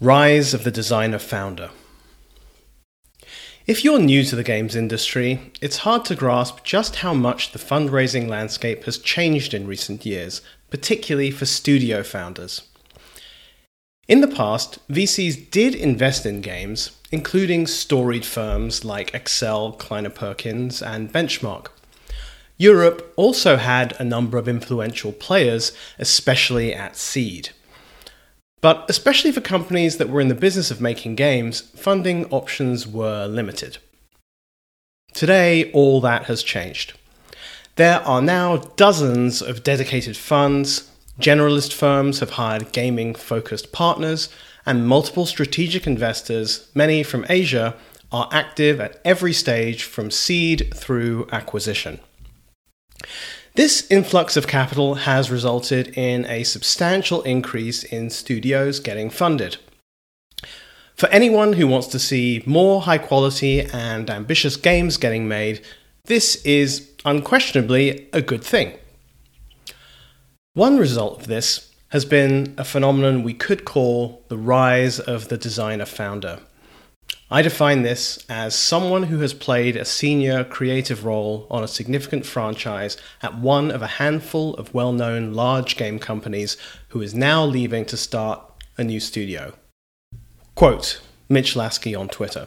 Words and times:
Rise 0.00 0.52
of 0.52 0.62
the 0.62 0.70
Designer 0.70 1.18
Founder. 1.18 1.70
If 3.66 3.82
you're 3.82 3.98
new 3.98 4.24
to 4.24 4.36
the 4.36 4.42
games 4.42 4.76
industry, 4.76 5.50
it's 5.62 5.78
hard 5.78 6.04
to 6.04 6.14
grasp 6.14 6.62
just 6.64 6.96
how 6.96 7.14
much 7.14 7.52
the 7.52 7.58
fundraising 7.58 8.28
landscape 8.28 8.84
has 8.84 8.98
changed 8.98 9.54
in 9.54 9.66
recent 9.66 10.04
years, 10.04 10.42
particularly 10.68 11.30
for 11.30 11.46
studio 11.46 12.02
founders. 12.02 12.60
In 14.06 14.20
the 14.20 14.28
past, 14.28 14.86
VCs 14.88 15.50
did 15.50 15.74
invest 15.74 16.26
in 16.26 16.42
games, 16.42 16.90
including 17.10 17.66
storied 17.66 18.26
firms 18.26 18.84
like 18.84 19.12
Accel, 19.12 19.78
Kleiner 19.78 20.10
Perkins, 20.10 20.82
and 20.82 21.10
Benchmark. 21.10 21.68
Europe 22.58 23.14
also 23.16 23.56
had 23.56 23.98
a 23.98 24.04
number 24.04 24.36
of 24.36 24.46
influential 24.46 25.12
players, 25.12 25.72
especially 25.98 26.74
at 26.74 26.98
seed. 26.98 27.48
But 28.60 28.86
especially 28.88 29.32
for 29.32 29.40
companies 29.40 29.98
that 29.98 30.08
were 30.08 30.20
in 30.20 30.28
the 30.28 30.34
business 30.34 30.70
of 30.70 30.80
making 30.80 31.14
games, 31.16 31.60
funding 31.60 32.24
options 32.26 32.86
were 32.86 33.26
limited. 33.26 33.78
Today, 35.12 35.70
all 35.72 36.00
that 36.00 36.24
has 36.24 36.42
changed. 36.42 36.94
There 37.76 38.00
are 38.00 38.22
now 38.22 38.56
dozens 38.76 39.42
of 39.42 39.62
dedicated 39.62 40.16
funds, 40.16 40.90
generalist 41.20 41.72
firms 41.72 42.20
have 42.20 42.30
hired 42.30 42.72
gaming 42.72 43.14
focused 43.14 43.72
partners, 43.72 44.28
and 44.64 44.88
multiple 44.88 45.26
strategic 45.26 45.86
investors, 45.86 46.70
many 46.74 47.02
from 47.02 47.26
Asia, 47.28 47.74
are 48.10 48.28
active 48.32 48.80
at 48.80 49.00
every 49.04 49.32
stage 49.32 49.84
from 49.84 50.10
seed 50.10 50.72
through 50.74 51.28
acquisition. 51.32 52.00
This 53.56 53.90
influx 53.90 54.36
of 54.36 54.46
capital 54.46 54.96
has 54.96 55.30
resulted 55.30 55.96
in 55.96 56.26
a 56.26 56.44
substantial 56.44 57.22
increase 57.22 57.84
in 57.84 58.10
studios 58.10 58.80
getting 58.80 59.08
funded. 59.08 59.56
For 60.94 61.08
anyone 61.08 61.54
who 61.54 61.66
wants 61.66 61.86
to 61.86 61.98
see 61.98 62.42
more 62.44 62.82
high 62.82 62.98
quality 62.98 63.62
and 63.62 64.10
ambitious 64.10 64.58
games 64.58 64.98
getting 64.98 65.26
made, 65.26 65.64
this 66.04 66.36
is 66.44 66.90
unquestionably 67.06 68.10
a 68.12 68.20
good 68.20 68.44
thing. 68.44 68.74
One 70.52 70.76
result 70.76 71.20
of 71.20 71.26
this 71.26 71.74
has 71.88 72.04
been 72.04 72.54
a 72.58 72.64
phenomenon 72.64 73.22
we 73.22 73.32
could 73.32 73.64
call 73.64 74.22
the 74.28 74.36
rise 74.36 75.00
of 75.00 75.28
the 75.28 75.38
designer 75.38 75.86
founder. 75.86 76.40
I 77.28 77.42
define 77.42 77.82
this 77.82 78.24
as 78.28 78.54
someone 78.54 79.04
who 79.04 79.18
has 79.18 79.34
played 79.34 79.74
a 79.74 79.84
senior 79.84 80.44
creative 80.44 81.04
role 81.04 81.48
on 81.50 81.64
a 81.64 81.68
significant 81.68 82.24
franchise 82.24 82.96
at 83.20 83.36
one 83.36 83.72
of 83.72 83.82
a 83.82 83.98
handful 83.98 84.54
of 84.54 84.72
well 84.72 84.92
known 84.92 85.32
large 85.32 85.76
game 85.76 85.98
companies 85.98 86.56
who 86.90 87.02
is 87.02 87.16
now 87.16 87.44
leaving 87.44 87.84
to 87.86 87.96
start 87.96 88.40
a 88.78 88.84
new 88.84 89.00
studio. 89.00 89.54
Quote 90.54 91.00
Mitch 91.28 91.56
Lasky 91.56 91.96
on 91.96 92.08
Twitter 92.08 92.46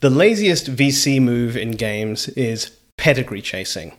The 0.00 0.10
laziest 0.10 0.66
VC 0.74 1.22
move 1.22 1.56
in 1.56 1.72
games 1.72 2.26
is 2.30 2.72
pedigree 2.96 3.42
chasing, 3.42 3.96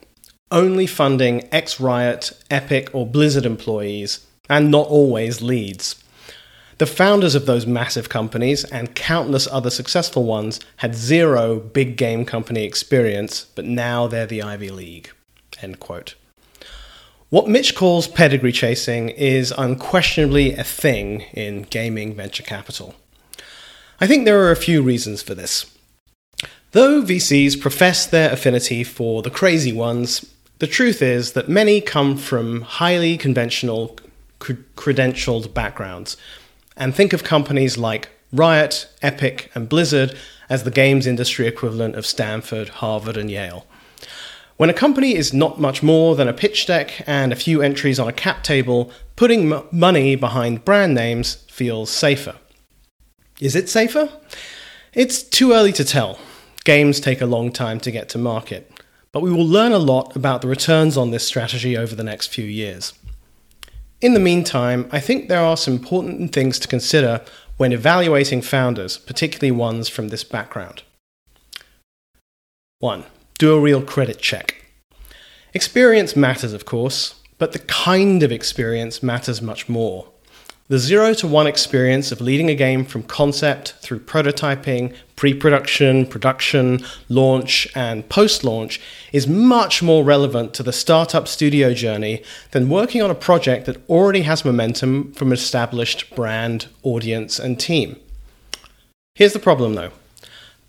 only 0.50 0.86
funding 0.86 1.48
ex 1.50 1.80
Riot, 1.80 2.32
Epic, 2.50 2.90
or 2.92 3.06
Blizzard 3.06 3.46
employees, 3.46 4.26
and 4.46 4.70
not 4.70 4.88
always 4.88 5.40
leads. 5.40 6.04
The 6.80 6.86
founders 6.86 7.34
of 7.34 7.44
those 7.44 7.66
massive 7.66 8.08
companies 8.08 8.64
and 8.64 8.94
countless 8.94 9.46
other 9.52 9.68
successful 9.68 10.24
ones 10.24 10.60
had 10.78 10.94
zero 10.94 11.60
big 11.60 11.98
game 11.98 12.24
company 12.24 12.64
experience, 12.64 13.44
but 13.54 13.66
now 13.66 14.06
they're 14.06 14.24
the 14.24 14.42
Ivy 14.42 14.70
League. 14.70 15.10
End 15.60 15.78
quote. 15.78 16.14
What 17.28 17.48
Mitch 17.48 17.74
calls 17.74 18.08
pedigree 18.08 18.50
chasing 18.50 19.10
is 19.10 19.52
unquestionably 19.58 20.54
a 20.54 20.64
thing 20.64 21.20
in 21.34 21.64
gaming 21.64 22.14
venture 22.14 22.44
capital. 22.44 22.94
I 24.00 24.06
think 24.06 24.24
there 24.24 24.40
are 24.40 24.50
a 24.50 24.56
few 24.56 24.80
reasons 24.80 25.20
for 25.20 25.34
this. 25.34 25.70
Though 26.72 27.02
VCs 27.02 27.60
profess 27.60 28.06
their 28.06 28.32
affinity 28.32 28.84
for 28.84 29.20
the 29.20 29.28
crazy 29.28 29.74
ones, 29.74 30.24
the 30.60 30.66
truth 30.66 31.02
is 31.02 31.32
that 31.32 31.46
many 31.46 31.82
come 31.82 32.16
from 32.16 32.62
highly 32.62 33.18
conventional, 33.18 33.98
credentialed 34.38 35.52
backgrounds 35.52 36.16
and 36.80 36.94
think 36.94 37.12
of 37.12 37.22
companies 37.22 37.78
like 37.78 38.08
Riot, 38.32 38.88
Epic, 39.02 39.52
and 39.54 39.68
Blizzard 39.68 40.16
as 40.48 40.64
the 40.64 40.70
games 40.70 41.06
industry 41.06 41.46
equivalent 41.46 41.94
of 41.94 42.06
Stanford, 42.06 42.70
Harvard, 42.70 43.16
and 43.16 43.30
Yale. 43.30 43.66
When 44.56 44.70
a 44.70 44.74
company 44.74 45.14
is 45.14 45.32
not 45.32 45.60
much 45.60 45.82
more 45.82 46.16
than 46.16 46.26
a 46.26 46.32
pitch 46.32 46.66
deck 46.66 47.02
and 47.06 47.32
a 47.32 47.36
few 47.36 47.62
entries 47.62 48.00
on 48.00 48.08
a 48.08 48.12
cap 48.12 48.42
table, 48.42 48.90
putting 49.14 49.52
m- 49.52 49.62
money 49.70 50.16
behind 50.16 50.64
brand 50.64 50.94
names 50.94 51.46
feels 51.48 51.90
safer. 51.90 52.36
Is 53.40 53.54
it 53.54 53.68
safer? 53.68 54.08
It's 54.92 55.22
too 55.22 55.52
early 55.52 55.72
to 55.72 55.84
tell. 55.84 56.18
Games 56.64 56.98
take 56.98 57.20
a 57.20 57.26
long 57.26 57.52
time 57.52 57.78
to 57.80 57.90
get 57.90 58.08
to 58.10 58.18
market. 58.18 58.70
But 59.12 59.20
we 59.20 59.32
will 59.32 59.46
learn 59.46 59.72
a 59.72 59.78
lot 59.78 60.14
about 60.14 60.40
the 60.40 60.48
returns 60.48 60.96
on 60.96 61.10
this 61.10 61.26
strategy 61.26 61.76
over 61.76 61.94
the 61.94 62.04
next 62.04 62.28
few 62.28 62.44
years. 62.44 62.92
In 64.00 64.14
the 64.14 64.20
meantime, 64.20 64.88
I 64.90 64.98
think 64.98 65.28
there 65.28 65.42
are 65.42 65.58
some 65.58 65.74
important 65.74 66.32
things 66.32 66.58
to 66.60 66.68
consider 66.68 67.20
when 67.58 67.72
evaluating 67.72 68.40
founders, 68.40 68.96
particularly 68.96 69.50
ones 69.50 69.90
from 69.90 70.08
this 70.08 70.24
background. 70.24 70.82
1. 72.78 73.04
Do 73.38 73.54
a 73.54 73.60
real 73.60 73.82
credit 73.82 74.18
check. 74.18 74.64
Experience 75.52 76.16
matters, 76.16 76.54
of 76.54 76.64
course, 76.64 77.16
but 77.36 77.52
the 77.52 77.58
kind 77.58 78.22
of 78.22 78.32
experience 78.32 79.02
matters 79.02 79.42
much 79.42 79.68
more. 79.68 80.08
The 80.70 80.78
zero 80.78 81.14
to 81.14 81.26
one 81.26 81.48
experience 81.48 82.12
of 82.12 82.20
leading 82.20 82.48
a 82.48 82.54
game 82.54 82.84
from 82.84 83.02
concept 83.02 83.72
through 83.80 84.04
prototyping, 84.04 84.94
pre 85.16 85.34
production, 85.34 86.06
production, 86.06 86.84
launch, 87.08 87.66
and 87.74 88.08
post 88.08 88.44
launch 88.44 88.80
is 89.12 89.26
much 89.26 89.82
more 89.82 90.04
relevant 90.04 90.54
to 90.54 90.62
the 90.62 90.72
startup 90.72 91.26
studio 91.26 91.74
journey 91.74 92.22
than 92.52 92.68
working 92.68 93.02
on 93.02 93.10
a 93.10 93.16
project 93.16 93.66
that 93.66 93.82
already 93.88 94.22
has 94.22 94.44
momentum 94.44 95.12
from 95.12 95.32
an 95.32 95.34
established 95.34 96.14
brand, 96.14 96.68
audience, 96.84 97.40
and 97.40 97.58
team. 97.58 97.96
Here's 99.16 99.32
the 99.32 99.40
problem 99.40 99.74
though. 99.74 99.90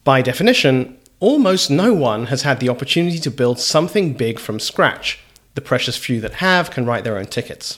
By 0.03 0.23
definition, 0.23 0.97
almost 1.19 1.69
no 1.69 1.93
one 1.93 2.25
has 2.25 2.41
had 2.41 2.59
the 2.59 2.69
opportunity 2.69 3.19
to 3.19 3.29
build 3.29 3.59
something 3.59 4.15
big 4.15 4.39
from 4.39 4.59
scratch. 4.59 5.19
The 5.53 5.61
precious 5.61 5.95
few 5.95 6.19
that 6.21 6.41
have 6.45 6.71
can 6.71 6.87
write 6.87 7.03
their 7.03 7.19
own 7.19 7.27
tickets. 7.27 7.77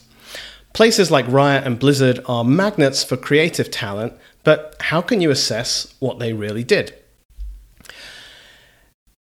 Places 0.73 1.11
like 1.11 1.27
Riot 1.27 1.67
and 1.67 1.77
Blizzard 1.77 2.19
are 2.25 2.43
magnets 2.43 3.03
for 3.03 3.15
creative 3.15 3.69
talent, 3.69 4.13
but 4.43 4.75
how 4.79 5.01
can 5.01 5.21
you 5.21 5.29
assess 5.29 5.93
what 5.99 6.17
they 6.17 6.33
really 6.33 6.63
did? 6.63 6.95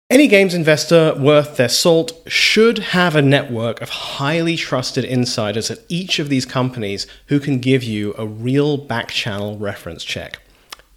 Any 0.09 0.29
games 0.29 0.55
investor 0.55 1.15
worth 1.17 1.57
their 1.57 1.69
salt 1.69 2.13
should 2.27 2.79
have 2.79 3.17
a 3.17 3.23
network 3.23 3.81
of 3.81 3.89
highly 3.89 4.57
trusted 4.57 5.05
insiders 5.05 5.71
at 5.73 5.81
each 5.89 6.21
of 6.21 6.29
these 6.29 6.47
companies 6.47 7.09
who 7.27 7.41
can 7.41 7.59
give 7.59 7.83
you 7.83 8.15
a 8.17 8.27
real 8.27 8.77
back 8.77 9.09
channel 9.09 9.59
reference 9.59 10.05
check. 10.05 10.41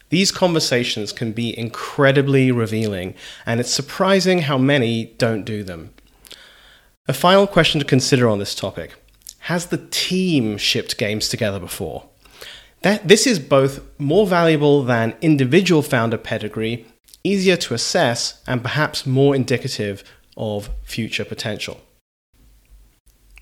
These 0.10 0.32
conversations 0.32 1.12
can 1.12 1.32
be 1.32 1.58
incredibly 1.58 2.52
revealing, 2.52 3.16
and 3.48 3.60
it's 3.60 3.74
surprising 3.74 4.44
how 4.44 4.60
many 4.60 5.06
don't 5.18 5.46
do 5.46 5.64
them. 5.64 5.94
A 7.08 7.14
final 7.14 7.48
question 7.48 7.80
to 7.80 7.86
consider 7.86 8.30
on 8.30 8.38
this 8.38 8.54
topic 8.54 8.94
has 9.44 9.66
the 9.66 9.88
team 9.92 10.58
shipped 10.58 10.98
games 10.98 11.28
together 11.28 11.60
before? 11.60 12.06
That, 12.82 13.06
this 13.06 13.28
is 13.28 13.40
both 13.40 13.82
more 14.00 14.26
valuable 14.26 14.84
than 14.84 15.16
individual 15.22 15.82
founder 15.82 16.18
pedigree, 16.18 16.86
easier 17.26 17.58
to 17.58 17.74
assess, 17.74 18.42
and 18.48 18.62
perhaps 18.62 19.06
more 19.06 19.36
indicative 19.36 20.04
of 20.38 20.70
future 20.84 21.26
potential. 21.26 21.82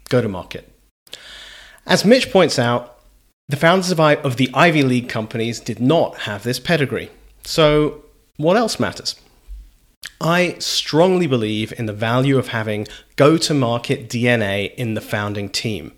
Go 0.10 0.22
to 0.22 0.28
market. 0.28 0.72
As 1.86 2.04
Mitch 2.04 2.32
points 2.32 2.58
out, 2.58 3.00
the 3.48 3.58
founders 3.58 3.92
of, 3.92 4.00
I, 4.00 4.16
of 4.16 4.38
the 4.38 4.50
Ivy 4.56 4.82
League 4.82 5.10
companies 5.10 5.60
did 5.60 5.80
not 5.80 6.22
have 6.22 6.42
this 6.42 6.60
pedigree. 6.60 7.12
So, 7.44 8.06
what 8.38 8.58
else 8.58 8.80
matters? 8.80 9.16
I 10.24 10.56
strongly 10.60 11.26
believe 11.26 11.74
in 11.80 11.88
the 11.88 11.94
value 11.94 12.38
of 12.38 12.50
having 12.50 12.88
go 13.16 13.38
to 13.38 13.54
market 13.56 14.08
DNA 14.08 14.74
in 14.76 14.94
the 14.94 15.02
founding 15.02 15.50
team. 15.50 15.94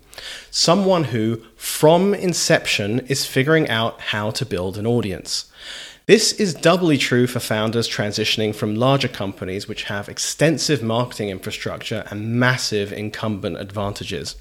Someone 0.50 1.04
who, 1.04 1.42
from 1.56 2.14
inception, 2.14 3.00
is 3.00 3.26
figuring 3.26 3.68
out 3.68 4.00
how 4.00 4.30
to 4.30 4.46
build 4.46 4.78
an 4.78 4.86
audience. 4.86 5.50
This 6.06 6.32
is 6.32 6.54
doubly 6.54 6.96
true 6.96 7.26
for 7.26 7.38
founders 7.38 7.86
transitioning 7.88 8.54
from 8.54 8.76
larger 8.76 9.08
companies 9.08 9.68
which 9.68 9.84
have 9.84 10.08
extensive 10.08 10.82
marketing 10.82 11.28
infrastructure 11.28 12.04
and 12.10 12.38
massive 12.38 12.92
incumbent 12.94 13.58
advantages. 13.58 14.36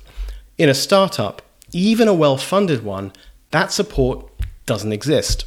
In 0.57 0.69
a 0.69 0.73
startup, 0.73 1.41
even 1.73 2.07
a 2.07 2.13
well 2.13 2.37
funded 2.37 2.83
one, 2.83 3.11
that 3.51 3.71
support 3.71 4.29
doesn't 4.65 4.93
exist. 4.93 5.45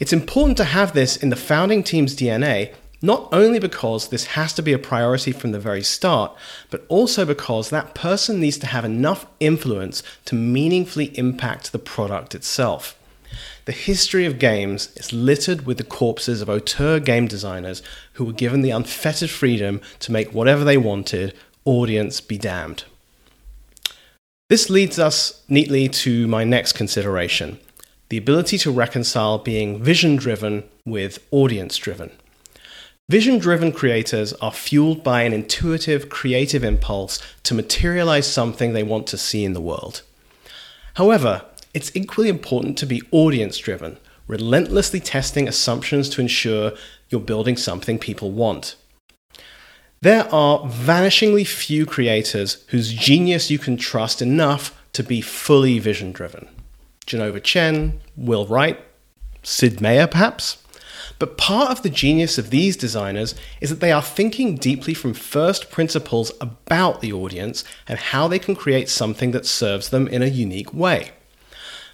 It's 0.00 0.12
important 0.12 0.56
to 0.58 0.64
have 0.64 0.94
this 0.94 1.16
in 1.16 1.30
the 1.30 1.36
founding 1.36 1.82
team's 1.82 2.16
DNA 2.16 2.72
not 3.02 3.28
only 3.32 3.58
because 3.58 4.08
this 4.08 4.26
has 4.26 4.52
to 4.54 4.62
be 4.62 4.72
a 4.72 4.78
priority 4.78 5.32
from 5.32 5.52
the 5.52 5.60
very 5.60 5.82
start, 5.82 6.34
but 6.70 6.84
also 6.88 7.24
because 7.24 7.70
that 7.70 7.94
person 7.94 8.40
needs 8.40 8.58
to 8.58 8.66
have 8.66 8.84
enough 8.84 9.26
influence 9.40 10.02
to 10.24 10.34
meaningfully 10.34 11.16
impact 11.18 11.72
the 11.72 11.78
product 11.78 12.34
itself. 12.34 12.98
The 13.66 13.72
history 13.72 14.24
of 14.26 14.38
games 14.38 14.94
is 14.96 15.12
littered 15.12 15.66
with 15.66 15.78
the 15.78 15.84
corpses 15.84 16.40
of 16.40 16.48
auteur 16.48 17.00
game 17.00 17.26
designers 17.26 17.82
who 18.14 18.24
were 18.24 18.32
given 18.32 18.62
the 18.62 18.70
unfettered 18.70 19.30
freedom 19.30 19.80
to 20.00 20.12
make 20.12 20.32
whatever 20.32 20.64
they 20.64 20.78
wanted, 20.78 21.34
audience 21.64 22.20
be 22.20 22.38
damned. 22.38 22.84
This 24.48 24.70
leads 24.70 24.98
us 24.98 25.42
neatly 25.48 25.88
to 25.88 26.28
my 26.28 26.44
next 26.44 26.72
consideration 26.72 27.58
the 28.08 28.16
ability 28.16 28.56
to 28.56 28.70
reconcile 28.70 29.38
being 29.38 29.82
vision 29.82 30.14
driven 30.14 30.62
with 30.84 31.18
audience 31.32 31.76
driven. 31.76 32.10
Vision 33.08 33.38
driven 33.38 33.70
creators 33.70 34.32
are 34.34 34.50
fueled 34.50 35.04
by 35.04 35.22
an 35.22 35.32
intuitive, 35.32 36.08
creative 36.08 36.64
impulse 36.64 37.22
to 37.44 37.54
materialize 37.54 38.26
something 38.26 38.72
they 38.72 38.82
want 38.82 39.06
to 39.06 39.16
see 39.16 39.44
in 39.44 39.52
the 39.52 39.60
world. 39.60 40.02
However, 40.94 41.44
it's 41.72 41.94
equally 41.94 42.28
important 42.28 42.76
to 42.78 42.86
be 42.86 43.02
audience 43.12 43.58
driven, 43.58 43.98
relentlessly 44.26 44.98
testing 44.98 45.46
assumptions 45.46 46.08
to 46.08 46.20
ensure 46.20 46.72
you're 47.08 47.20
building 47.20 47.56
something 47.56 47.96
people 47.96 48.32
want. 48.32 48.74
There 50.00 50.24
are 50.34 50.66
vanishingly 50.68 51.46
few 51.46 51.86
creators 51.86 52.64
whose 52.70 52.92
genius 52.92 53.52
you 53.52 53.58
can 53.60 53.76
trust 53.76 54.20
enough 54.20 54.76
to 54.94 55.04
be 55.04 55.20
fully 55.20 55.78
vision 55.78 56.10
driven. 56.10 56.48
Jenova 57.06 57.40
Chen, 57.40 58.00
Will 58.16 58.46
Wright, 58.46 58.80
Sid 59.44 59.80
Meier, 59.80 60.08
perhaps? 60.08 60.60
But 61.18 61.38
part 61.38 61.70
of 61.70 61.82
the 61.82 61.90
genius 61.90 62.38
of 62.38 62.50
these 62.50 62.76
designers 62.76 63.34
is 63.60 63.70
that 63.70 63.80
they 63.80 63.92
are 63.92 64.02
thinking 64.02 64.56
deeply 64.56 64.94
from 64.94 65.14
first 65.14 65.70
principles 65.70 66.32
about 66.40 67.00
the 67.00 67.12
audience 67.12 67.64
and 67.88 67.98
how 67.98 68.28
they 68.28 68.38
can 68.38 68.54
create 68.54 68.88
something 68.88 69.30
that 69.30 69.46
serves 69.46 69.88
them 69.88 70.06
in 70.08 70.22
a 70.22 70.26
unique 70.26 70.74
way. 70.74 71.12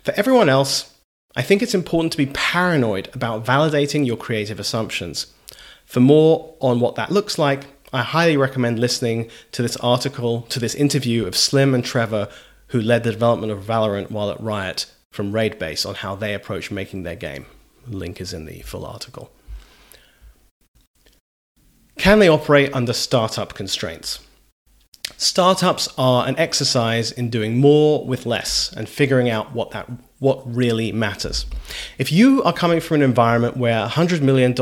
For 0.02 0.12
everyone 0.14 0.48
else, 0.48 0.94
I 1.36 1.42
think 1.42 1.62
it's 1.62 1.74
important 1.74 2.12
to 2.12 2.18
be 2.18 2.26
paranoid 2.26 3.08
about 3.14 3.44
validating 3.44 4.06
your 4.06 4.16
creative 4.16 4.58
assumptions. 4.58 5.28
For 5.84 6.00
more 6.00 6.54
on 6.60 6.80
what 6.80 6.96
that 6.96 7.12
looks 7.12 7.38
like, 7.38 7.64
I 7.92 8.02
highly 8.02 8.36
recommend 8.36 8.78
listening 8.78 9.30
to 9.52 9.62
this 9.62 9.76
article, 9.76 10.42
to 10.42 10.58
this 10.58 10.74
interview 10.74 11.26
of 11.26 11.36
Slim 11.36 11.74
and 11.74 11.84
Trevor, 11.84 12.28
who 12.68 12.80
led 12.80 13.04
the 13.04 13.12
development 13.12 13.52
of 13.52 13.64
Valorant 13.64 14.10
while 14.10 14.30
at 14.30 14.40
Riot 14.40 14.86
from 15.10 15.32
Raidbase 15.32 15.86
on 15.86 15.96
how 15.96 16.16
they 16.16 16.34
approach 16.34 16.70
making 16.70 17.02
their 17.02 17.16
game. 17.16 17.46
Link 17.86 18.20
is 18.20 18.32
in 18.32 18.46
the 18.46 18.60
full 18.60 18.84
article. 18.84 19.30
Can 21.98 22.18
they 22.18 22.28
operate 22.28 22.74
under 22.74 22.92
startup 22.92 23.54
constraints? 23.54 24.18
Startups 25.16 25.88
are 25.98 26.26
an 26.26 26.36
exercise 26.38 27.12
in 27.12 27.30
doing 27.30 27.58
more 27.58 28.04
with 28.04 28.26
less 28.26 28.72
and 28.72 28.88
figuring 28.88 29.28
out 29.28 29.52
what 29.52 29.70
that 29.70 29.88
what 30.18 30.42
really 30.44 30.92
matters. 30.92 31.46
If 31.98 32.12
you 32.12 32.42
are 32.44 32.52
coming 32.52 32.80
from 32.80 32.96
an 32.96 33.02
environment 33.02 33.56
where 33.56 33.86
$100 33.86 34.20
million 34.20 34.52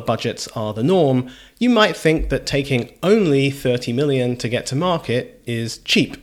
budgets 0.00 0.48
are 0.48 0.74
the 0.74 0.82
norm, 0.82 1.30
you 1.58 1.70
might 1.70 1.96
think 1.96 2.30
that 2.30 2.46
taking 2.46 2.96
only 3.02 3.50
30 3.50 3.92
million 3.92 4.36
to 4.36 4.48
get 4.48 4.66
to 4.66 4.76
market 4.76 5.40
is 5.46 5.78
cheap. 5.78 6.16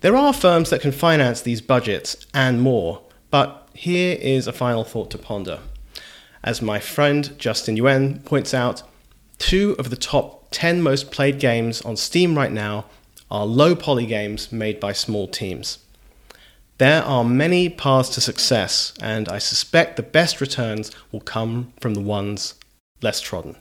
There 0.00 0.16
are 0.16 0.32
firms 0.32 0.70
that 0.70 0.80
can 0.80 0.92
finance 0.92 1.42
these 1.42 1.60
budgets 1.60 2.26
and 2.32 2.62
more, 2.62 3.02
but 3.30 3.63
here 3.74 4.16
is 4.20 4.46
a 4.46 4.52
final 4.52 4.84
thought 4.84 5.10
to 5.10 5.18
ponder. 5.18 5.58
As 6.42 6.62
my 6.62 6.78
friend 6.78 7.36
Justin 7.38 7.76
Yuen 7.76 8.20
points 8.20 8.54
out, 8.54 8.82
two 9.38 9.74
of 9.78 9.90
the 9.90 9.96
top 9.96 10.48
10 10.52 10.80
most 10.80 11.10
played 11.10 11.40
games 11.40 11.82
on 11.82 11.96
Steam 11.96 12.36
right 12.36 12.52
now 12.52 12.86
are 13.30 13.44
low 13.44 13.74
poly 13.74 14.06
games 14.06 14.52
made 14.52 14.78
by 14.78 14.92
small 14.92 15.26
teams. 15.26 15.78
There 16.78 17.02
are 17.02 17.24
many 17.24 17.68
paths 17.68 18.08
to 18.10 18.20
success, 18.20 18.94
and 19.00 19.28
I 19.28 19.38
suspect 19.38 19.96
the 19.96 20.02
best 20.02 20.40
returns 20.40 20.90
will 21.10 21.20
come 21.20 21.72
from 21.80 21.94
the 21.94 22.00
ones 22.00 22.54
less 23.02 23.20
trodden. 23.20 23.56